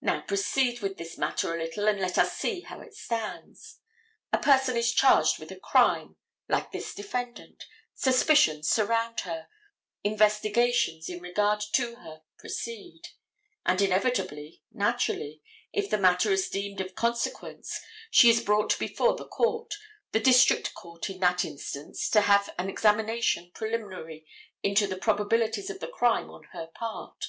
[0.00, 3.80] Now, proceed with this matter a little and let us see how it stands.
[4.32, 6.16] A person is charged with a crime,
[6.48, 9.48] like this defendant, suspicions surround her,
[10.02, 13.02] investigations in regard to her proceed,
[13.66, 15.42] and inevitably, naturally,
[15.74, 17.80] if the matter is deemed of consequence,
[18.10, 19.74] she is brought before the court,
[20.12, 24.26] the district court in that instance, to have an examination preliminary
[24.62, 27.26] into the probabilities of the crime on her part.